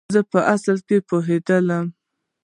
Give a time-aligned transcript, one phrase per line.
[0.31, 1.67] په اصولو پوهېدل.